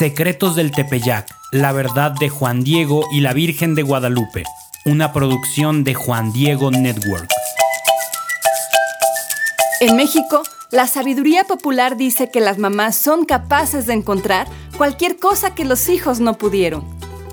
Secretos 0.00 0.56
del 0.56 0.70
Tepeyac, 0.70 1.28
la 1.52 1.72
verdad 1.72 2.12
de 2.12 2.30
Juan 2.30 2.64
Diego 2.64 3.04
y 3.12 3.20
la 3.20 3.34
Virgen 3.34 3.74
de 3.74 3.82
Guadalupe, 3.82 4.44
una 4.86 5.12
producción 5.12 5.84
de 5.84 5.92
Juan 5.92 6.32
Diego 6.32 6.70
Network. 6.70 7.28
En 9.80 9.96
México, 9.96 10.42
la 10.70 10.86
sabiduría 10.86 11.44
popular 11.44 11.98
dice 11.98 12.30
que 12.30 12.40
las 12.40 12.56
mamás 12.56 12.96
son 12.96 13.26
capaces 13.26 13.84
de 13.84 13.92
encontrar 13.92 14.48
cualquier 14.78 15.18
cosa 15.18 15.54
que 15.54 15.66
los 15.66 15.90
hijos 15.90 16.18
no 16.18 16.38
pudieron. 16.38 16.82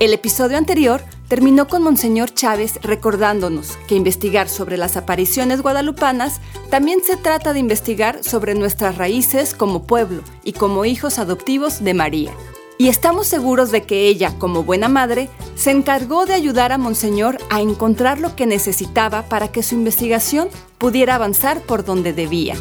El 0.02 0.12
episodio 0.12 0.58
anterior 0.58 1.02
terminó 1.30 1.70
con 1.70 1.84
Monseñor 1.84 2.34
Chávez 2.34 2.82
recordándonos 2.82 3.78
que 3.88 3.96
investigar 3.96 4.50
sobre 4.50 4.76
las 4.76 4.98
apariciones 4.98 5.62
guadalupanas 5.62 6.42
también 6.70 7.02
se 7.02 7.16
trata 7.16 7.54
de 7.54 7.60
investigar 7.60 8.26
sobre 8.26 8.56
nuestras 8.56 8.98
raíces 8.98 9.54
como 9.54 9.84
pueblo 9.88 10.22
y 10.44 10.52
como 10.52 10.84
hijos 10.84 11.18
adoptivos 11.18 11.82
de 11.82 11.94
María. 11.94 12.34
Y 12.80 12.90
estamos 12.90 13.28
seguros 13.28 13.72
de 13.72 13.84
que 13.84 14.08
ella, 14.08 14.38
como 14.38 14.64
buena 14.64 14.88
madre, 14.88 15.30
se 15.56 15.72
encargó 15.72 16.28
de 16.28 16.34
ayudar 16.34 16.72
a 16.72 16.78
Monseñor 16.78 17.40
a 17.50 17.62
encontrar 17.62 18.20
lo 18.20 18.36
que 18.36 18.46
necesitaba 18.46 19.24
para 19.24 19.52
que 19.52 19.64
su 19.64 19.74
investigación 19.74 20.50
pudiera 20.78 21.16
avanzar 21.16 21.62
por 21.62 21.84
donde 21.84 22.14
debía. 22.14 22.56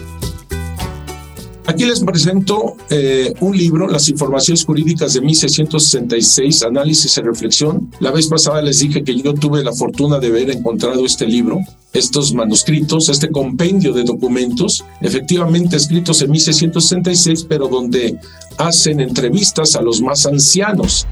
Aquí 1.69 1.85
les 1.85 1.99
presento 2.01 2.77
eh, 2.91 3.35
un 3.41 3.57
libro, 3.57 3.89
Las 3.89 4.09
Informaciones 4.09 4.65
Jurídicas 4.65 5.15
de 5.15 5.21
1666, 5.21 6.63
Análisis 6.63 7.17
y 7.17 7.21
Reflexión. 7.23 7.91
La 7.99 8.13
vez 8.13 8.29
pasada 8.29 8.63
les 8.63 8.79
dije 8.79 9.03
que 9.03 9.17
yo 9.17 9.35
tuve 9.35 9.65
la 9.65 9.73
fortuna 9.73 10.21
de 10.21 10.29
haber 10.29 10.51
encontrado 10.51 11.05
este 11.05 11.27
libro, 11.27 11.59
estos 11.93 12.33
manuscritos, 12.33 13.09
este 13.09 13.31
compendio 13.31 13.93
de 13.93 14.05
documentos, 14.05 14.85
efectivamente 15.01 15.77
escritos 15.77 16.23
en 16.23 16.31
1666, 16.31 17.47
pero 17.49 17.67
donde 17.67 18.17
hacen 18.59 19.01
entrevistas 19.01 19.75
a 19.75 19.83
los 19.83 20.01
más 20.01 20.25
ancianos. 20.25 21.05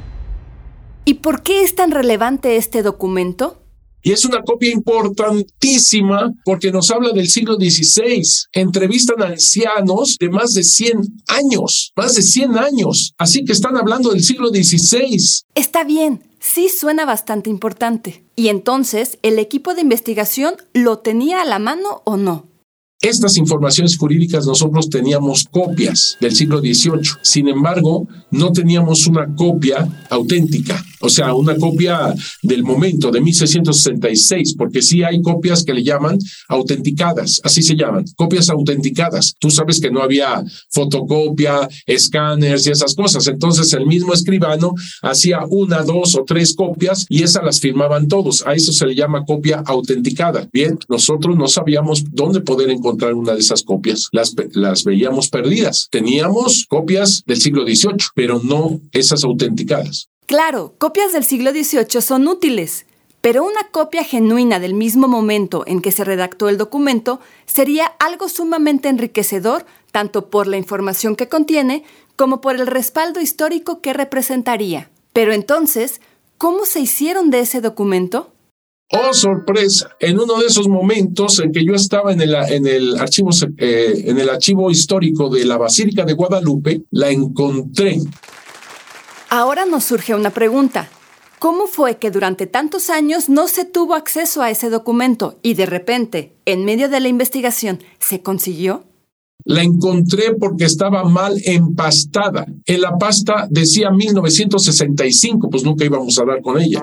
¿Y 1.05 1.15
por 1.15 1.43
qué 1.43 1.63
es 1.63 1.75
tan 1.75 1.91
relevante 1.91 2.57
este 2.57 2.85
documento? 2.85 3.64
Y 4.07 4.13
es 4.13 4.27
una 4.27 4.43
copia 4.43 4.71
importantísima 4.71 6.31
porque 6.45 6.71
nos 6.71 6.91
habla 6.91 7.13
del 7.13 7.27
siglo 7.27 7.55
XVI. 7.55 8.23
Entrevistan 8.53 9.23
a 9.23 9.29
ancianos 9.29 10.19
de 10.21 10.29
más 10.29 10.53
de 10.53 10.63
100 10.63 11.23
años, 11.29 11.91
más 11.97 12.15
de 12.15 12.21
100 12.21 12.59
años. 12.59 13.15
Así 13.17 13.47
que 13.47 13.53
están 13.53 13.79
hablando 13.79 14.11
del 14.11 14.23
siglo 14.23 14.51
XVI. 14.51 15.17
Está 15.55 15.85
bien, 15.85 16.23
sí 16.39 16.69
suena 16.69 17.07
bastante 17.07 17.49
importante. 17.49 18.27
¿Y 18.37 18.49
entonces 18.49 19.19
el 19.23 19.39
equipo 19.39 19.73
de 19.73 19.81
investigación 19.81 20.57
lo 20.75 20.99
tenía 20.99 21.41
a 21.41 21.47
la 21.47 21.59
mano 21.59 22.03
o 22.05 22.19
no? 22.19 22.47
Estas 23.01 23.39
informaciones 23.39 23.97
jurídicas 23.97 24.47
nosotros 24.47 24.91
teníamos 24.91 25.45
copias 25.51 26.19
del 26.21 26.35
siglo 26.35 26.61
XVIII. 26.61 27.09
Sin 27.23 27.49
embargo, 27.49 28.07
no 28.31 28.53
teníamos 28.53 29.07
una 29.07 29.35
copia 29.35 30.07
auténtica 30.11 30.85
o 31.05 31.11
sea, 31.11 31.35
una 31.35 31.57
copia 31.57 32.15
del 32.43 32.63
momento 32.63 33.11
de 33.11 33.21
1666, 33.21 34.55
porque 34.57 34.81
sí 34.81 35.03
hay 35.03 35.21
copias 35.21 35.63
que 35.63 35.75
le 35.75 35.83
llaman 35.83 36.19
autenticadas, 36.49 37.43
así 37.45 37.63
se 37.63 37.77
llaman, 37.77 38.07
copias 38.17 38.49
autenticadas. 38.49 39.35
Tú 39.39 39.51
sabes 39.51 39.81
que 39.81 39.91
no 39.91 40.03
había 40.03 40.43
fotocopia, 40.71 41.69
escáneres 41.85 42.67
y 42.67 42.71
esas 42.71 42.95
cosas. 42.95 43.27
Entonces 43.27 43.71
el 43.75 43.87
mismo 43.87 44.15
escribano 44.15 44.73
hacía 45.03 45.41
una, 45.51 45.83
dos 45.83 46.15
o 46.15 46.25
tres 46.25 46.55
copias 46.55 47.05
y 47.11 47.23
esas 47.23 47.45
las 47.45 47.61
firmaban 47.61 48.09
todos. 48.09 48.47
A 48.47 48.55
eso 48.55 48.73
se 48.73 48.87
le 48.87 48.95
llama 48.95 49.27
copia 49.27 49.63
autenticada. 49.67 50.49
Bien, 50.53 50.79
nosotros 50.89 51.37
no 51.37 51.49
sabíamos 51.49 52.05
dónde 52.13 52.41
poder 52.41 52.71
encontrar 52.71 53.13
una 53.13 53.35
de 53.35 53.41
esas 53.41 53.63
copias. 53.63 54.09
Las, 54.11 54.35
las 54.53 54.85
veíamos 54.85 55.29
perdidas. 55.29 55.89
Teníamos 55.91 56.65
copias 56.67 57.23
del 57.27 57.41
siglo 57.41 57.65
XVIII, 57.65 58.07
pero 58.15 58.41
no 58.43 58.81
esas 58.93 59.23
autenticadas. 59.25 60.09
Claro, 60.27 60.75
copias 60.79 61.13
del 61.13 61.25
siglo 61.25 61.51
XVIII 61.51 62.01
son 62.01 62.27
útiles, 62.29 62.87
pero 63.21 63.45
una 63.45 63.69
copia 63.71 64.05
genuina 64.05 64.59
del 64.59 64.73
mismo 64.73 65.07
momento 65.07 65.65
en 65.67 65.83
que 65.83 65.93
se 65.93 66.03
redactó 66.03 66.49
el 66.49 66.57
documento 66.57 67.21
sería 67.45 67.87
algo 67.99 68.29
sumamente 68.29 68.89
enriquecedor 68.89 69.67
tanto 69.93 70.31
por 70.31 70.47
la 70.47 70.57
información 70.57 71.15
que 71.15 71.29
contiene 71.29 71.85
como 72.17 72.41
por 72.41 72.57
el 72.57 72.67
respaldo 72.67 73.21
histórico 73.21 73.81
que 73.81 73.93
representaría. 73.93 74.91
Pero 75.13 75.33
entonces, 75.33 76.01
¿cómo 76.39 76.65
se 76.65 76.81
hicieron 76.81 77.31
de 77.31 77.41
ese 77.41 77.61
documento? 77.61 78.33
Oh, 78.93 79.13
sorpresa. 79.13 79.91
En 80.01 80.19
uno 80.19 80.39
de 80.39 80.47
esos 80.47 80.69
momentos 80.69 81.39
en 81.41 81.53
que 81.53 81.65
yo 81.65 81.75
estaba 81.75 82.13
en 82.13 82.21
el, 82.21 82.35
en 82.35 82.67
el, 82.67 82.99
archivo, 82.99 83.31
eh, 83.59 84.05
en 84.07 84.19
el 84.19 84.29
archivo 84.29 84.71
histórico 84.71 85.29
de 85.29 85.45
la 85.45 85.59
Basílica 85.59 86.05
de 86.05 86.15
Guadalupe, 86.15 86.83
la 86.91 87.11
encontré 87.11 88.01
Ahora 89.37 89.67
nos 89.67 89.83
surge 89.83 90.15
una 90.15 90.31
pregunta. 90.31 90.89
¿Cómo 91.41 91.67
fue 91.67 91.97
que 91.97 92.13
durante 92.13 92.47
tantos 92.47 92.89
años 92.89 93.29
no 93.29 93.49
se 93.49 93.65
tuvo 93.65 93.97
acceso 93.97 94.43
a 94.43 94.51
ese 94.53 94.71
documento 94.71 95.41
y 95.43 95.55
de 95.55 95.67
repente, 95.67 96.37
en 96.45 96.65
medio 96.65 96.89
de 96.89 97.01
la 97.01 97.09
investigación, 97.09 97.81
se 97.99 98.23
consiguió? 98.23 98.85
La 99.45 99.65
encontré 99.65 100.35
porque 100.39 100.67
estaba 100.67 101.03
mal 101.03 101.35
empastada. 101.45 102.47
En 102.65 102.81
la 102.81 102.97
pasta 102.97 103.49
decía 103.51 103.91
1965, 103.91 105.51
pues 105.51 105.65
nunca 105.65 105.85
íbamos 105.85 106.17
a 106.21 106.25
dar 106.25 106.41
con 106.41 106.61
ella. 106.61 106.81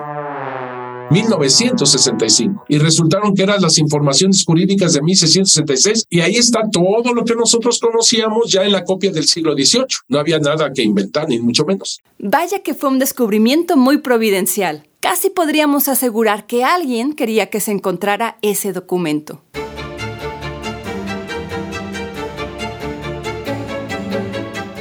1965 1.12 2.64
y 2.68 2.78
resultaron 2.78 3.34
que 3.34 3.42
eran 3.42 3.60
las 3.60 3.78
informaciones 3.78 4.44
jurídicas 4.44 4.94
de 4.94 5.02
1666 5.02 6.06
y 6.08 6.20
ahí 6.20 6.36
está 6.36 6.62
todo 6.70 7.12
lo 7.12 7.24
que 7.24 7.34
nosotros 7.34 7.78
conocíamos 7.78 8.50
ya 8.50 8.62
en 8.62 8.72
la 8.72 8.84
copia 8.84 9.12
del 9.12 9.24
siglo 9.24 9.54
XVIII. 9.54 9.84
No 10.08 10.18
había 10.18 10.38
nada 10.38 10.72
que 10.72 10.82
inventar, 10.82 11.28
ni 11.28 11.38
mucho 11.38 11.64
menos. 11.64 12.00
Vaya 12.18 12.60
que 12.60 12.74
fue 12.74 12.88
un 12.90 12.98
descubrimiento 12.98 13.76
muy 13.76 13.98
providencial. 13.98 14.88
Casi 15.00 15.30
podríamos 15.30 15.88
asegurar 15.88 16.46
que 16.46 16.64
alguien 16.64 17.12
quería 17.14 17.50
que 17.50 17.60
se 17.60 17.72
encontrara 17.72 18.38
ese 18.40 18.72
documento. 18.72 19.42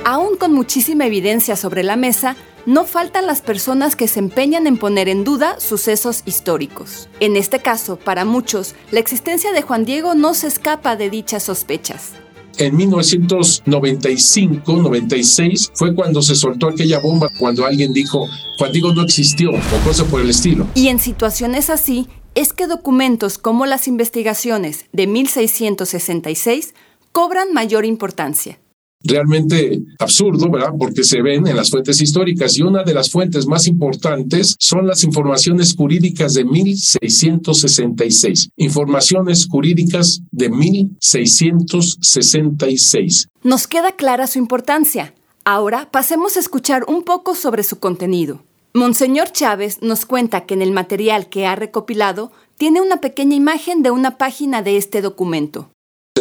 Aún 0.03 0.35
con 0.35 0.53
muchísima 0.53 1.05
evidencia 1.05 1.55
sobre 1.55 1.83
la 1.83 1.95
mesa, 1.95 2.35
no 2.65 2.85
faltan 2.85 3.25
las 3.25 3.41
personas 3.41 3.95
que 3.95 4.07
se 4.07 4.19
empeñan 4.19 4.67
en 4.67 4.77
poner 4.77 5.09
en 5.09 5.23
duda 5.23 5.59
sucesos 5.59 6.23
históricos. 6.25 7.09
En 7.19 7.35
este 7.35 7.59
caso, 7.59 7.97
para 7.97 8.25
muchos, 8.25 8.75
la 8.91 8.99
existencia 8.99 9.51
de 9.51 9.61
Juan 9.61 9.85
Diego 9.85 10.15
no 10.15 10.33
se 10.33 10.47
escapa 10.47 10.95
de 10.95 11.09
dichas 11.09 11.43
sospechas. 11.43 12.11
En 12.57 12.77
1995-96 12.77 15.71
fue 15.73 15.95
cuando 15.95 16.21
se 16.21 16.35
soltó 16.35 16.67
aquella 16.67 16.99
bomba, 16.99 17.29
cuando 17.39 17.65
alguien 17.65 17.93
dijo, 17.93 18.27
Juan 18.57 18.71
Diego 18.71 18.93
no 18.93 19.03
existió, 19.03 19.51
o 19.51 19.85
cosa 19.85 20.05
por 20.05 20.21
el 20.21 20.29
estilo. 20.29 20.67
Y 20.75 20.89
en 20.89 20.99
situaciones 20.99 21.69
así, 21.69 22.07
es 22.35 22.53
que 22.53 22.67
documentos 22.67 23.37
como 23.37 23.65
las 23.65 23.87
investigaciones 23.87 24.85
de 24.93 25.07
1666 25.07 26.73
cobran 27.11 27.53
mayor 27.53 27.85
importancia 27.85 28.59
realmente 29.03 29.81
absurdo, 29.99 30.49
¿verdad? 30.49 30.71
Porque 30.77 31.03
se 31.03 31.21
ven 31.21 31.45
en 31.47 31.55
las 31.55 31.69
fuentes 31.69 32.01
históricas 32.01 32.57
y 32.57 32.61
una 32.61 32.83
de 32.83 32.93
las 32.93 33.09
fuentes 33.11 33.47
más 33.47 33.67
importantes 33.67 34.55
son 34.59 34.87
las 34.87 35.03
informaciones 35.03 35.75
jurídicas 35.75 36.33
de 36.33 36.45
1666. 36.45 38.49
Informaciones 38.57 39.47
jurídicas 39.49 40.21
de 40.31 40.49
1666. 40.49 43.27
Nos 43.43 43.67
queda 43.67 43.91
clara 43.93 44.27
su 44.27 44.37
importancia. 44.39 45.13
Ahora 45.43 45.89
pasemos 45.91 46.37
a 46.37 46.39
escuchar 46.39 46.85
un 46.87 47.03
poco 47.03 47.35
sobre 47.35 47.63
su 47.63 47.79
contenido. 47.79 48.43
Monseñor 48.73 49.31
Chávez 49.31 49.81
nos 49.81 50.05
cuenta 50.05 50.45
que 50.45 50.53
en 50.53 50.61
el 50.61 50.71
material 50.71 51.27
que 51.27 51.45
ha 51.45 51.55
recopilado 51.55 52.31
tiene 52.57 52.79
una 52.79 53.01
pequeña 53.01 53.35
imagen 53.35 53.81
de 53.81 53.91
una 53.91 54.17
página 54.17 54.61
de 54.61 54.77
este 54.77 55.01
documento 55.01 55.70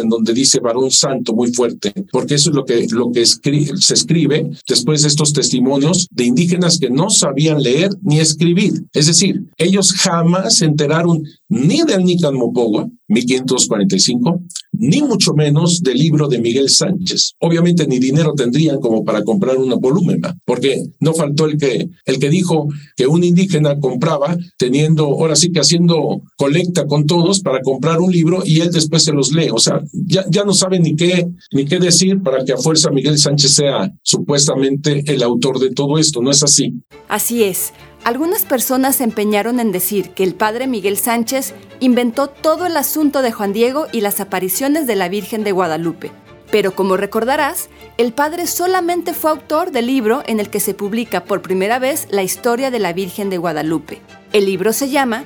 en 0.01 0.09
donde 0.09 0.33
dice 0.33 0.59
varón 0.59 0.91
santo 0.91 1.33
muy 1.33 1.53
fuerte, 1.53 1.93
porque 2.11 2.35
eso 2.35 2.49
es 2.49 2.55
lo 2.55 2.65
que, 2.65 2.87
lo 2.91 3.11
que 3.11 3.25
se 3.25 3.93
escribe 3.93 4.49
después 4.67 5.01
de 5.01 5.07
estos 5.07 5.33
testimonios 5.33 6.07
de 6.11 6.25
indígenas 6.25 6.79
que 6.79 6.89
no 6.89 7.09
sabían 7.09 7.61
leer 7.61 7.89
ni 8.01 8.19
escribir. 8.19 8.73
Es 8.93 9.07
decir, 9.07 9.45
ellos 9.57 9.93
jamás 9.93 10.57
se 10.57 10.65
enteraron 10.65 11.23
ni 11.49 11.83
del 11.83 12.03
Nican 12.03 12.35
Mopogua, 12.35 12.89
1545, 13.11 14.41
ni 14.73 15.01
mucho 15.01 15.33
menos 15.33 15.81
del 15.81 15.97
libro 15.97 16.27
de 16.27 16.39
Miguel 16.39 16.69
Sánchez. 16.69 17.33
Obviamente 17.39 17.85
ni 17.87 17.99
dinero 17.99 18.33
tendrían 18.33 18.79
como 18.79 19.03
para 19.03 19.23
comprar 19.23 19.57
un 19.57 19.69
volumen, 19.79 20.21
porque 20.45 20.81
no 20.99 21.13
faltó 21.13 21.45
el 21.45 21.57
que, 21.57 21.89
el 22.05 22.19
que 22.19 22.29
dijo 22.29 22.67
que 22.95 23.07
un 23.07 23.23
indígena 23.23 23.79
compraba 23.79 24.37
teniendo, 24.57 25.05
ahora 25.05 25.35
sí 25.35 25.51
que 25.51 25.59
haciendo 25.59 26.21
colecta 26.37 26.85
con 26.85 27.05
todos 27.05 27.41
para 27.41 27.61
comprar 27.61 27.99
un 27.99 28.11
libro 28.11 28.43
y 28.45 28.61
él 28.61 28.71
después 28.71 29.03
se 29.03 29.11
los 29.11 29.31
lee. 29.31 29.49
O 29.51 29.59
sea, 29.59 29.81
ya, 29.93 30.25
ya 30.29 30.43
no 30.43 30.53
sabe 30.53 30.79
ni 30.79 30.95
qué, 30.95 31.27
ni 31.51 31.65
qué 31.65 31.79
decir 31.79 32.21
para 32.21 32.43
que 32.45 32.53
a 32.53 32.57
fuerza 32.57 32.91
Miguel 32.91 33.17
Sánchez 33.17 33.53
sea 33.53 33.91
supuestamente 34.03 35.03
el 35.07 35.21
autor 35.23 35.59
de 35.59 35.71
todo 35.71 35.97
esto. 35.97 36.21
No 36.21 36.31
es 36.31 36.43
así. 36.43 36.73
Así 37.09 37.43
es. 37.43 37.73
Algunas 38.03 38.45
personas 38.45 38.95
se 38.95 39.03
empeñaron 39.03 39.59
en 39.59 39.71
decir 39.71 40.09
que 40.09 40.23
el 40.23 40.33
padre 40.33 40.65
Miguel 40.65 40.97
Sánchez 40.97 41.53
inventó 41.79 42.27
todo 42.27 42.65
el 42.65 42.75
asunto 42.75 43.21
de 43.21 43.31
Juan 43.31 43.53
Diego 43.53 43.85
y 43.91 44.01
las 44.01 44.19
apariciones 44.19 44.87
de 44.87 44.95
la 44.95 45.07
Virgen 45.07 45.43
de 45.43 45.51
Guadalupe. 45.51 46.11
Pero 46.51 46.75
como 46.75 46.97
recordarás, 46.97 47.69
el 47.97 48.11
padre 48.11 48.47
solamente 48.47 49.13
fue 49.13 49.29
autor 49.29 49.71
del 49.71 49.85
libro 49.85 50.23
en 50.25 50.39
el 50.39 50.49
que 50.49 50.59
se 50.59 50.73
publica 50.73 51.25
por 51.25 51.43
primera 51.43 51.77
vez 51.77 52.07
la 52.09 52.23
historia 52.23 52.71
de 52.71 52.79
la 52.79 52.91
Virgen 52.91 53.29
de 53.29 53.37
Guadalupe. 53.37 54.01
El 54.33 54.45
libro 54.45 54.73
se 54.73 54.89
llama 54.89 55.25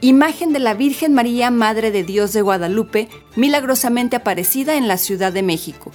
Imagen 0.00 0.54
de 0.54 0.60
la 0.60 0.72
Virgen 0.72 1.12
María, 1.12 1.50
Madre 1.50 1.90
de 1.90 2.04
Dios 2.04 2.32
de 2.32 2.40
Guadalupe, 2.40 3.08
milagrosamente 3.36 4.16
aparecida 4.16 4.76
en 4.76 4.88
la 4.88 4.96
Ciudad 4.96 5.32
de 5.32 5.42
México, 5.42 5.92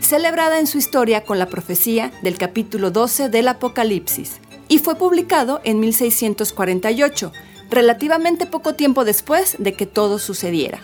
celebrada 0.00 0.60
en 0.60 0.68
su 0.68 0.78
historia 0.78 1.24
con 1.24 1.40
la 1.40 1.46
profecía 1.46 2.12
del 2.22 2.38
capítulo 2.38 2.92
12 2.92 3.28
del 3.28 3.48
Apocalipsis, 3.48 4.40
y 4.68 4.78
fue 4.78 4.96
publicado 4.96 5.60
en 5.64 5.80
1648, 5.80 7.32
relativamente 7.70 8.46
poco 8.46 8.74
tiempo 8.74 9.04
después 9.04 9.56
de 9.58 9.74
que 9.74 9.86
todo 9.86 10.18
sucediera. 10.18 10.80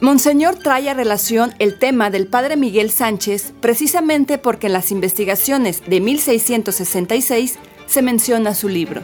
Monseñor 0.00 0.56
trae 0.56 0.88
a 0.88 0.94
relación 0.94 1.52
el 1.58 1.78
tema 1.78 2.08
del 2.10 2.26
padre 2.26 2.56
Miguel 2.56 2.90
Sánchez 2.90 3.52
precisamente 3.60 4.38
porque 4.38 4.68
en 4.68 4.72
las 4.72 4.92
investigaciones 4.92 5.82
de 5.86 6.00
1666 6.00 7.58
se 7.86 8.02
menciona 8.02 8.54
su 8.54 8.68
libro. 8.68 9.02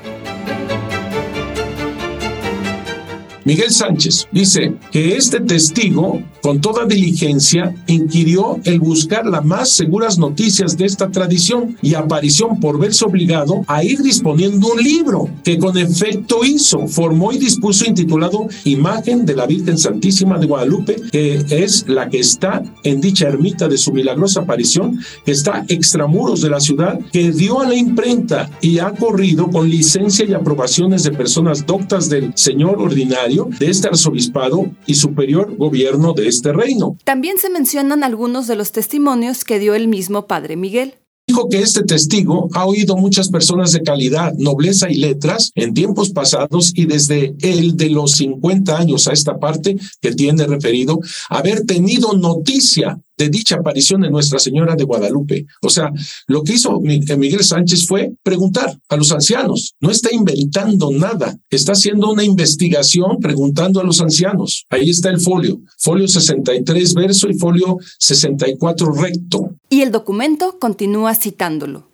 Miguel 3.46 3.70
Sánchez 3.70 4.26
dice 4.32 4.74
que 4.90 5.16
este 5.16 5.38
testigo, 5.38 6.20
con 6.42 6.60
toda 6.60 6.84
diligencia, 6.84 7.72
inquirió 7.86 8.58
el 8.64 8.80
buscar 8.80 9.24
las 9.24 9.44
más 9.44 9.70
seguras 9.70 10.18
noticias 10.18 10.76
de 10.76 10.84
esta 10.84 11.12
tradición 11.12 11.76
y 11.80 11.94
aparición 11.94 12.58
por 12.58 12.76
verse 12.76 13.04
obligado 13.04 13.62
a 13.68 13.84
ir 13.84 14.00
disponiendo 14.02 14.72
un 14.72 14.82
libro 14.82 15.28
que 15.44 15.58
con 15.58 15.78
efecto 15.78 16.44
hizo, 16.44 16.88
formó 16.88 17.30
y 17.30 17.38
dispuso 17.38 17.84
intitulado 17.86 18.48
Imagen 18.64 19.24
de 19.24 19.36
la 19.36 19.46
Virgen 19.46 19.78
Santísima 19.78 20.40
de 20.40 20.46
Guadalupe, 20.48 20.96
que 21.12 21.44
es 21.48 21.84
la 21.86 22.08
que 22.08 22.18
está 22.18 22.64
en 22.82 23.00
dicha 23.00 23.28
ermita 23.28 23.68
de 23.68 23.78
su 23.78 23.92
milagrosa 23.92 24.40
aparición, 24.40 24.98
que 25.24 25.30
está 25.30 25.64
extramuros 25.68 26.40
de 26.40 26.50
la 26.50 26.58
ciudad, 26.58 26.98
que 27.12 27.30
dio 27.30 27.60
a 27.60 27.68
la 27.68 27.76
imprenta 27.76 28.50
y 28.60 28.80
ha 28.80 28.90
corrido 28.90 29.46
con 29.52 29.70
licencia 29.70 30.24
y 30.24 30.34
aprobaciones 30.34 31.04
de 31.04 31.12
personas 31.12 31.64
doctas 31.64 32.08
del 32.08 32.32
Señor 32.34 32.82
ordinario 32.82 33.35
de 33.44 33.70
este 33.70 33.88
arzobispado 33.88 34.66
y 34.86 34.94
superior 34.94 35.56
gobierno 35.56 36.12
de 36.12 36.28
este 36.28 36.52
reino. 36.52 36.96
También 37.04 37.38
se 37.38 37.50
mencionan 37.50 38.02
algunos 38.02 38.46
de 38.46 38.56
los 38.56 38.72
testimonios 38.72 39.44
que 39.44 39.58
dio 39.58 39.74
el 39.74 39.88
mismo 39.88 40.26
Padre 40.26 40.56
Miguel. 40.56 40.94
Dijo 41.28 41.48
que 41.48 41.58
este 41.58 41.82
testigo 41.82 42.48
ha 42.54 42.66
oído 42.66 42.96
muchas 42.96 43.30
personas 43.30 43.72
de 43.72 43.82
calidad, 43.82 44.32
nobleza 44.38 44.88
y 44.88 44.94
letras 44.94 45.50
en 45.56 45.74
tiempos 45.74 46.10
pasados 46.10 46.72
y 46.72 46.86
desde 46.86 47.34
el 47.40 47.76
de 47.76 47.90
los 47.90 48.12
50 48.12 48.78
años 48.78 49.08
a 49.08 49.12
esta 49.12 49.38
parte 49.38 49.76
que 50.00 50.12
tiene 50.14 50.46
referido, 50.46 51.00
haber 51.28 51.62
tenido 51.62 52.12
noticia 52.12 53.00
de 53.16 53.28
dicha 53.28 53.56
aparición 53.56 54.02
de 54.02 54.10
Nuestra 54.10 54.38
Señora 54.38 54.76
de 54.76 54.84
Guadalupe. 54.84 55.46
O 55.62 55.70
sea, 55.70 55.90
lo 56.26 56.42
que 56.42 56.54
hizo 56.54 56.80
Miguel 56.80 57.44
Sánchez 57.44 57.86
fue 57.86 58.12
preguntar 58.22 58.78
a 58.88 58.96
los 58.96 59.12
ancianos. 59.12 59.74
No 59.80 59.90
está 59.90 60.14
inventando 60.14 60.90
nada, 60.90 61.36
está 61.50 61.72
haciendo 61.72 62.10
una 62.10 62.24
investigación 62.24 63.18
preguntando 63.20 63.80
a 63.80 63.84
los 63.84 64.00
ancianos. 64.00 64.66
Ahí 64.70 64.90
está 64.90 65.10
el 65.10 65.20
folio, 65.20 65.60
folio 65.78 66.08
63 66.08 66.94
verso 66.94 67.28
y 67.28 67.34
folio 67.34 67.78
64 67.98 68.92
recto. 68.92 69.56
Y 69.68 69.82
el 69.82 69.92
documento 69.92 70.58
continúa 70.58 71.14
citándolo. 71.14 71.88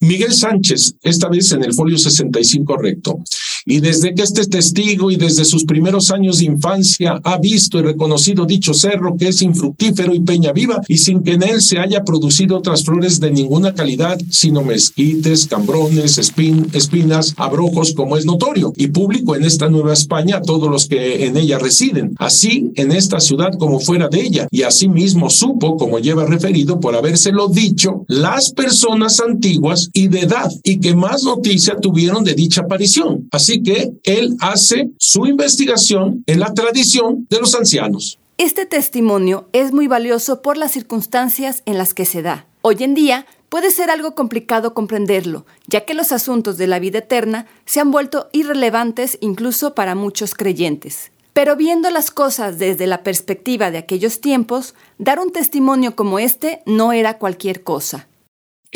Miguel 0.00 0.34
Sánchez, 0.34 0.96
esta 1.02 1.28
vez 1.28 1.52
en 1.52 1.64
el 1.64 1.72
folio 1.72 1.96
65 1.96 2.76
recto. 2.76 3.18
Y 3.66 3.80
desde 3.80 4.14
que 4.14 4.22
este 4.22 4.44
testigo 4.46 5.10
y 5.10 5.16
desde 5.16 5.44
sus 5.44 5.64
primeros 5.64 6.10
años 6.10 6.38
de 6.38 6.46
infancia 6.46 7.20
ha 7.24 7.38
visto 7.38 7.78
y 7.78 7.82
reconocido 7.82 8.44
dicho 8.44 8.74
cerro 8.74 9.16
que 9.16 9.28
es 9.28 9.40
infructífero 9.42 10.14
y 10.14 10.20
peña 10.20 10.52
viva 10.52 10.82
y 10.86 10.98
sin 10.98 11.22
que 11.22 11.32
en 11.32 11.42
él 11.42 11.62
se 11.62 11.78
haya 11.78 12.04
producido 12.04 12.58
otras 12.58 12.84
flores 12.84 13.20
de 13.20 13.30
ninguna 13.30 13.74
calidad, 13.74 14.18
sino 14.30 14.62
mezquites, 14.62 15.46
cambrones, 15.46 16.18
espinas, 16.18 17.34
abrojos, 17.36 17.94
como 17.94 18.16
es 18.16 18.26
notorio 18.26 18.72
y 18.76 18.88
público 18.88 19.34
en 19.34 19.44
esta 19.44 19.68
Nueva 19.68 19.92
España 19.92 20.42
todos 20.42 20.70
los 20.70 20.86
que 20.86 21.26
en 21.26 21.36
ella 21.36 21.58
residen, 21.58 22.14
así 22.18 22.72
en 22.74 22.92
esta 22.92 23.20
ciudad 23.20 23.52
como 23.58 23.80
fuera 23.80 24.08
de 24.08 24.20
ella, 24.20 24.46
y 24.50 24.62
asimismo 24.62 25.30
supo, 25.30 25.76
como 25.76 25.98
lleva 25.98 26.26
referido, 26.26 26.80
por 26.80 26.94
habérselo 26.94 27.48
dicho, 27.48 28.04
las 28.08 28.52
personas 28.52 29.20
antiguas 29.20 29.90
y 29.92 30.08
de 30.08 30.20
edad, 30.20 30.50
y 30.62 30.80
que 30.80 30.94
más 30.94 31.24
noticia 31.24 31.76
tuvieron 31.76 32.24
de 32.24 32.34
dicha 32.34 32.62
aparición. 32.62 33.28
Así 33.30 33.53
que 33.62 33.92
él 34.04 34.36
hace 34.40 34.90
su 34.98 35.26
investigación 35.26 36.24
en 36.26 36.40
la 36.40 36.52
tradición 36.54 37.26
de 37.30 37.40
los 37.40 37.54
ancianos. 37.54 38.18
Este 38.36 38.66
testimonio 38.66 39.48
es 39.52 39.72
muy 39.72 39.86
valioso 39.86 40.42
por 40.42 40.56
las 40.56 40.72
circunstancias 40.72 41.62
en 41.66 41.78
las 41.78 41.94
que 41.94 42.04
se 42.04 42.22
da. 42.22 42.46
Hoy 42.62 42.76
en 42.80 42.94
día 42.94 43.26
puede 43.48 43.70
ser 43.70 43.90
algo 43.90 44.16
complicado 44.16 44.74
comprenderlo, 44.74 45.46
ya 45.68 45.84
que 45.84 45.94
los 45.94 46.10
asuntos 46.10 46.58
de 46.58 46.66
la 46.66 46.80
vida 46.80 46.98
eterna 46.98 47.46
se 47.64 47.78
han 47.78 47.92
vuelto 47.92 48.28
irrelevantes 48.32 49.18
incluso 49.20 49.74
para 49.76 49.94
muchos 49.94 50.34
creyentes. 50.34 51.12
Pero 51.32 51.54
viendo 51.54 51.90
las 51.90 52.10
cosas 52.10 52.58
desde 52.58 52.86
la 52.88 53.02
perspectiva 53.02 53.70
de 53.70 53.78
aquellos 53.78 54.20
tiempos, 54.20 54.74
dar 54.98 55.20
un 55.20 55.30
testimonio 55.30 55.94
como 55.94 56.18
este 56.18 56.62
no 56.66 56.92
era 56.92 57.18
cualquier 57.18 57.62
cosa. 57.62 58.08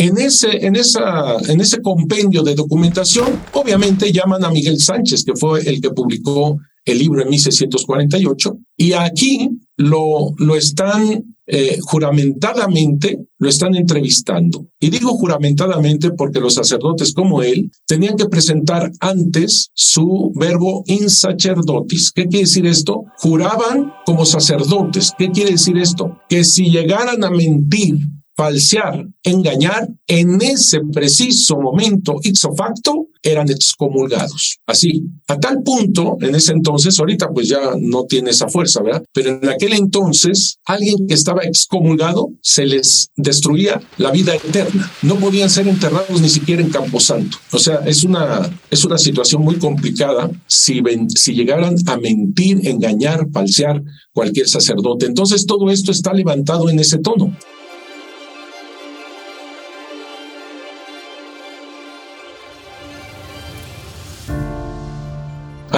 En 0.00 0.16
ese, 0.16 0.64
en, 0.64 0.76
esa, 0.76 1.36
en 1.48 1.60
ese 1.60 1.82
compendio 1.82 2.44
de 2.44 2.54
documentación, 2.54 3.40
obviamente 3.52 4.12
llaman 4.12 4.44
a 4.44 4.50
Miguel 4.50 4.78
Sánchez, 4.78 5.24
que 5.24 5.34
fue 5.34 5.68
el 5.68 5.80
que 5.80 5.90
publicó 5.90 6.56
el 6.84 6.98
libro 6.98 7.20
en 7.20 7.28
1648, 7.28 8.58
y 8.76 8.92
aquí 8.92 9.50
lo, 9.76 10.34
lo 10.38 10.54
están 10.54 11.34
eh, 11.48 11.78
juramentadamente, 11.80 13.26
lo 13.38 13.48
están 13.48 13.74
entrevistando. 13.74 14.68
Y 14.78 14.90
digo 14.90 15.10
juramentadamente 15.14 16.10
porque 16.12 16.38
los 16.38 16.54
sacerdotes 16.54 17.12
como 17.12 17.42
él 17.42 17.70
tenían 17.84 18.16
que 18.16 18.26
presentar 18.26 18.92
antes 19.00 19.70
su 19.74 20.30
verbo 20.36 20.84
in 20.86 21.10
sacerdotis. 21.10 22.12
¿Qué 22.12 22.26
quiere 22.26 22.44
decir 22.44 22.66
esto? 22.66 23.04
Juraban 23.16 23.92
como 24.06 24.24
sacerdotes. 24.24 25.12
¿Qué 25.18 25.30
quiere 25.30 25.52
decir 25.52 25.76
esto? 25.76 26.18
Que 26.28 26.44
si 26.44 26.70
llegaran 26.70 27.24
a 27.24 27.30
mentir 27.30 27.98
falsear, 28.38 29.04
engañar, 29.24 29.88
en 30.06 30.40
ese 30.40 30.78
preciso 30.92 31.56
momento, 31.56 32.20
ipso 32.22 32.54
facto, 32.54 33.08
eran 33.20 33.50
excomulgados. 33.50 34.58
Así, 34.64 35.02
a 35.26 35.36
tal 35.40 35.64
punto, 35.64 36.16
en 36.20 36.36
ese 36.36 36.52
entonces, 36.52 36.96
ahorita 37.00 37.30
pues 37.34 37.48
ya 37.48 37.72
no 37.80 38.04
tiene 38.04 38.30
esa 38.30 38.48
fuerza, 38.48 38.80
¿verdad? 38.80 39.02
Pero 39.12 39.40
en 39.42 39.48
aquel 39.48 39.72
entonces, 39.72 40.58
alguien 40.64 41.08
que 41.08 41.14
estaba 41.14 41.42
excomulgado, 41.42 42.28
se 42.40 42.64
les 42.64 43.10
destruía 43.16 43.80
la 43.96 44.12
vida 44.12 44.36
eterna. 44.36 44.88
No 45.02 45.16
podían 45.16 45.50
ser 45.50 45.66
enterrados 45.66 46.20
ni 46.20 46.28
siquiera 46.28 46.62
en 46.62 46.70
Camposanto. 46.70 47.38
O 47.50 47.58
sea, 47.58 47.80
es 47.86 48.04
una, 48.04 48.48
es 48.70 48.84
una 48.84 48.98
situación 48.98 49.42
muy 49.42 49.56
complicada 49.56 50.30
si, 50.46 50.80
ven, 50.80 51.10
si 51.10 51.34
llegaran 51.34 51.74
a 51.86 51.96
mentir, 51.96 52.68
engañar, 52.68 53.26
falsear 53.32 53.82
cualquier 54.12 54.48
sacerdote. 54.48 55.06
Entonces, 55.06 55.44
todo 55.44 55.70
esto 55.70 55.90
está 55.90 56.12
levantado 56.12 56.70
en 56.70 56.78
ese 56.78 56.98
tono. 56.98 57.36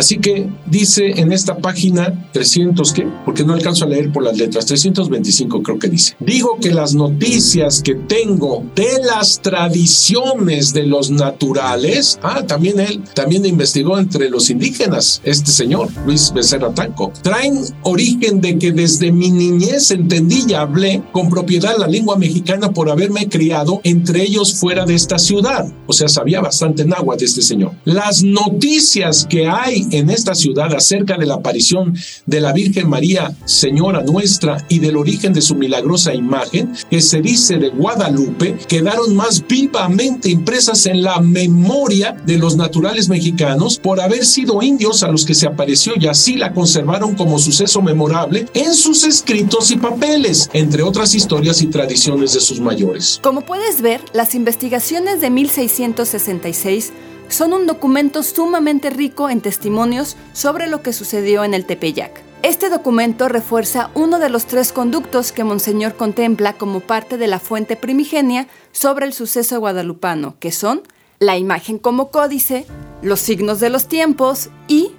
Así 0.00 0.16
que 0.16 0.48
dice 0.64 1.20
en 1.20 1.30
esta 1.30 1.58
página 1.58 2.30
300, 2.32 2.92
¿qué? 2.94 3.06
Porque 3.26 3.44
no 3.44 3.52
alcanzo 3.52 3.84
a 3.84 3.88
leer 3.88 4.10
por 4.10 4.22
las 4.22 4.34
letras, 4.34 4.64
325 4.64 5.62
creo 5.62 5.78
que 5.78 5.88
dice. 5.88 6.16
Digo 6.20 6.56
que 6.58 6.70
las 6.70 6.94
noticias 6.94 7.82
que 7.82 7.96
tengo 7.96 8.64
de 8.74 8.88
las 9.04 9.42
tradiciones 9.42 10.72
de 10.72 10.86
los 10.86 11.10
naturales, 11.10 12.18
ah, 12.22 12.46
también 12.46 12.80
él, 12.80 13.02
también 13.14 13.44
investigó 13.44 13.98
entre 13.98 14.30
los 14.30 14.48
indígenas, 14.48 15.20
este 15.22 15.50
señor, 15.50 15.90
Luis 16.06 16.32
Becerra 16.32 16.72
Tanco, 16.72 17.12
traen 17.22 17.60
origen 17.82 18.40
de 18.40 18.56
que 18.56 18.72
desde 18.72 19.12
mi 19.12 19.30
niñez 19.30 19.90
entendí 19.90 20.44
y 20.48 20.54
hablé 20.54 21.02
con 21.12 21.28
propiedad 21.28 21.76
la 21.76 21.86
lengua 21.86 22.16
mexicana 22.16 22.72
por 22.72 22.88
haberme 22.88 23.28
criado 23.28 23.82
entre 23.84 24.22
ellos 24.22 24.54
fuera 24.54 24.86
de 24.86 24.94
esta 24.94 25.18
ciudad. 25.18 25.70
O 25.86 25.92
sea, 25.92 26.08
sabía 26.08 26.40
bastante 26.40 26.86
náhuatl 26.86 27.22
este 27.22 27.42
señor. 27.42 27.72
Las 27.84 28.22
noticias 28.22 29.26
que 29.28 29.46
hay 29.46 29.89
en 29.90 30.10
esta 30.10 30.34
ciudad 30.34 30.74
acerca 30.74 31.16
de 31.16 31.26
la 31.26 31.34
aparición 31.34 31.94
de 32.26 32.40
la 32.40 32.52
Virgen 32.52 32.88
María, 32.88 33.32
Señora 33.44 34.02
nuestra, 34.02 34.64
y 34.68 34.78
del 34.78 34.96
origen 34.96 35.32
de 35.32 35.42
su 35.42 35.54
milagrosa 35.54 36.14
imagen, 36.14 36.72
que 36.90 37.00
se 37.00 37.20
dice 37.20 37.58
de 37.58 37.70
Guadalupe, 37.70 38.56
quedaron 38.68 39.14
más 39.14 39.44
vivamente 39.46 40.30
impresas 40.30 40.86
en 40.86 41.02
la 41.02 41.20
memoria 41.20 42.16
de 42.26 42.38
los 42.38 42.56
naturales 42.56 43.08
mexicanos 43.08 43.78
por 43.78 44.00
haber 44.00 44.24
sido 44.24 44.62
indios 44.62 45.02
a 45.02 45.08
los 45.08 45.24
que 45.24 45.34
se 45.34 45.46
apareció 45.46 45.92
y 45.98 46.06
así 46.06 46.36
la 46.36 46.52
conservaron 46.52 47.14
como 47.14 47.38
suceso 47.38 47.82
memorable 47.82 48.46
en 48.54 48.74
sus 48.74 49.04
escritos 49.04 49.70
y 49.70 49.76
papeles, 49.76 50.50
entre 50.52 50.82
otras 50.82 51.14
historias 51.14 51.62
y 51.62 51.66
tradiciones 51.66 52.34
de 52.34 52.40
sus 52.40 52.60
mayores. 52.60 53.20
Como 53.22 53.42
puedes 53.42 53.82
ver, 53.82 54.00
las 54.12 54.34
investigaciones 54.34 55.20
de 55.20 55.30
1666 55.30 56.92
son 57.30 57.52
un 57.52 57.66
documento 57.66 58.22
sumamente 58.22 58.90
rico 58.90 59.30
en 59.30 59.40
testimonios 59.40 60.16
sobre 60.32 60.66
lo 60.66 60.82
que 60.82 60.92
sucedió 60.92 61.44
en 61.44 61.54
el 61.54 61.64
Tepeyac. 61.64 62.22
Este 62.42 62.70
documento 62.70 63.28
refuerza 63.28 63.90
uno 63.94 64.18
de 64.18 64.30
los 64.30 64.46
tres 64.46 64.72
conductos 64.72 65.30
que 65.30 65.44
Monseñor 65.44 65.94
contempla 65.94 66.54
como 66.54 66.80
parte 66.80 67.18
de 67.18 67.26
la 67.26 67.38
fuente 67.38 67.76
primigenia 67.76 68.48
sobre 68.72 69.06
el 69.06 69.12
suceso 69.12 69.60
guadalupano, 69.60 70.36
que 70.40 70.50
son 70.50 70.82
la 71.18 71.36
imagen 71.36 71.78
como 71.78 72.10
códice, 72.10 72.66
los 73.02 73.20
signos 73.20 73.60
de 73.60 73.68
los 73.68 73.88
tiempos 73.88 74.48
y 74.68 74.92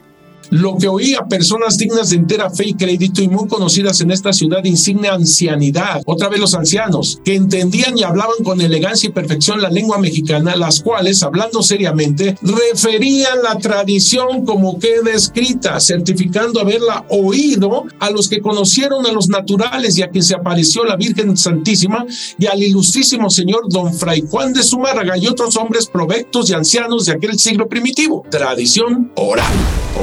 lo 0.51 0.77
que 0.77 0.87
oía 0.87 1.25
personas 1.27 1.77
dignas 1.77 2.09
de 2.09 2.17
entera 2.17 2.49
fe 2.49 2.67
y 2.67 2.73
crédito 2.73 3.21
y 3.21 3.27
muy 3.27 3.47
conocidas 3.47 4.01
en 4.01 4.11
esta 4.11 4.33
ciudad 4.33 4.63
insigne 4.63 5.07
ancianidad, 5.07 6.03
otra 6.05 6.29
vez 6.29 6.39
los 6.39 6.53
ancianos, 6.53 7.19
que 7.23 7.35
entendían 7.35 7.97
y 7.97 8.03
hablaban 8.03 8.43
con 8.43 8.61
elegancia 8.61 9.09
y 9.09 9.13
perfección 9.13 9.61
la 9.61 9.69
lengua 9.69 9.97
mexicana, 9.97 10.55
las 10.55 10.81
cuales, 10.81 11.23
hablando 11.23 11.63
seriamente, 11.63 12.37
referían 12.41 13.41
la 13.43 13.57
tradición 13.57 14.45
como 14.45 14.77
queda 14.77 15.11
escrita, 15.13 15.79
certificando 15.79 16.59
haberla 16.59 17.05
oído 17.09 17.85
a 17.99 18.09
los 18.11 18.27
que 18.27 18.41
conocieron 18.41 19.05
a 19.05 19.11
los 19.11 19.29
naturales 19.29 19.97
y 19.97 20.03
a 20.03 20.09
quien 20.09 20.23
se 20.23 20.35
apareció 20.35 20.83
la 20.83 20.97
Virgen 20.97 21.37
Santísima 21.37 22.05
y 22.37 22.45
al 22.47 22.61
ilustrísimo 22.61 23.29
señor 23.29 23.69
don 23.69 23.93
Fray 23.93 24.23
Juan 24.29 24.53
de 24.53 24.63
Zumárraga 24.63 25.17
y 25.17 25.27
otros 25.27 25.55
hombres 25.55 25.87
provectos 25.87 26.49
y 26.49 26.53
ancianos 26.53 27.05
de 27.05 27.13
aquel 27.13 27.39
siglo 27.39 27.67
primitivo. 27.67 28.25
Tradición 28.29 29.11
oral, 29.15 29.53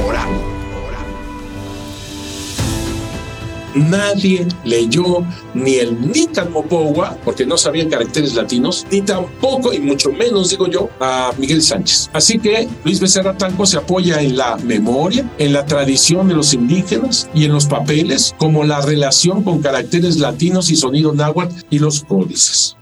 oral. 0.05 0.38
Nadie 3.79 4.47
leyó 4.63 5.23
ni 5.53 5.75
el 5.75 6.11
Nican 6.11 6.51
Mopowa, 6.51 7.17
porque 7.23 7.45
no 7.45 7.57
sabían 7.57 7.89
caracteres 7.89 8.35
latinos, 8.35 8.85
ni 8.91 9.01
tampoco, 9.01 9.73
y 9.73 9.79
mucho 9.79 10.11
menos, 10.11 10.49
digo 10.49 10.67
yo, 10.67 10.89
a 10.99 11.31
Miguel 11.37 11.61
Sánchez. 11.61 12.09
Así 12.13 12.39
que 12.39 12.67
Luis 12.83 12.99
Becerra 12.99 13.37
Tanco 13.37 13.65
se 13.65 13.77
apoya 13.77 14.21
en 14.21 14.37
la 14.37 14.57
memoria, 14.57 15.29
en 15.37 15.53
la 15.53 15.65
tradición 15.65 16.27
de 16.27 16.35
los 16.35 16.53
indígenas 16.53 17.29
y 17.33 17.45
en 17.45 17.53
los 17.53 17.65
papeles, 17.65 18.35
como 18.37 18.63
la 18.63 18.81
relación 18.81 19.43
con 19.43 19.61
caracteres 19.61 20.17
latinos 20.17 20.69
y 20.69 20.75
sonido 20.75 21.13
náhuatl 21.13 21.55
y 21.69 21.79
los 21.79 22.03
códices. 22.03 22.75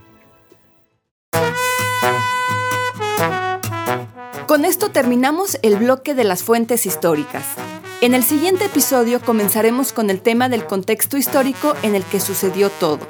Con 4.46 4.64
esto 4.64 4.88
terminamos 4.90 5.58
el 5.62 5.76
bloque 5.76 6.14
de 6.14 6.24
las 6.24 6.42
fuentes 6.42 6.86
históricas. 6.86 7.44
En 8.00 8.14
el 8.14 8.22
siguiente 8.22 8.66
episodio 8.66 9.20
comenzaremos 9.20 9.92
con 9.92 10.08
el 10.08 10.20
tema 10.20 10.48
del 10.48 10.64
contexto 10.64 11.16
histórico 11.16 11.74
en 11.82 11.96
el 11.96 12.04
que 12.04 12.20
sucedió 12.20 12.70
todo. 12.70 13.00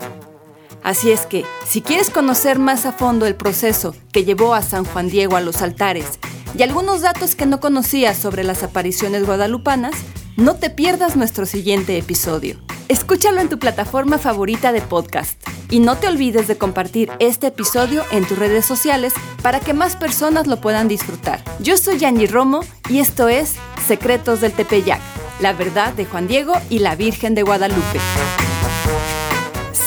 Así 0.83 1.11
es 1.11 1.27
que, 1.27 1.45
si 1.67 1.83
quieres 1.83 2.09
conocer 2.09 2.59
más 2.59 2.87
a 2.87 2.93
fondo 2.93 3.27
el 3.27 3.35
proceso 3.35 3.95
que 4.13 4.25
llevó 4.25 4.55
a 4.55 4.63
San 4.63 4.87
Juan 4.87 5.11
Diego 5.11 5.37
a 5.37 5.43
los 5.43 5.61
altares 5.61 6.19
y 6.57 6.63
algunos 6.63 7.03
datos 7.03 7.35
que 7.35 7.45
no 7.45 7.61
conocías 7.61 8.17
sobre 8.17 8.45
las 8.45 8.63
apariciones 8.63 9.27
guadalupanas, 9.27 9.95
no 10.39 10.55
te 10.55 10.71
pierdas 10.71 11.17
nuestro 11.17 11.45
siguiente 11.45 11.99
episodio. 11.99 12.59
Escúchalo 12.89 13.43
en 13.43 13.51
tu 13.51 13.59
plataforma 13.59 14.17
favorita 14.17 14.73
de 14.73 14.81
podcast. 14.81 15.39
Y 15.71 15.81
no 15.81 15.99
te 15.99 16.09
olvides 16.09 16.49
de 16.49 16.57
compartir 16.57 17.11
este 17.19 17.49
episodio 17.49 18.03
en 18.11 18.25
tus 18.25 18.39
redes 18.39 18.65
sociales 18.65 19.13
para 19.43 19.61
que 19.61 19.75
más 19.75 19.97
personas 19.97 20.47
lo 20.47 20.63
puedan 20.63 20.89
disfrutar. 20.89 21.45
Yo 21.61 21.77
soy 21.77 21.99
Yanni 21.99 22.27
Romo 22.27 22.61
y 22.89 23.01
esto 23.01 23.29
es 23.29 23.57
Secretos 23.89 24.43
del 24.43 24.53
Tepeyac, 24.53 25.01
la 25.41 25.55
verdad 25.55 25.95
de 25.95 26.05
Juan 26.05 26.29
Diego 26.29 26.53
y 26.69 26.81
la 26.81 26.95
Virgen 26.95 27.35
de 27.35 27.43
Guadalupe. 27.43 27.99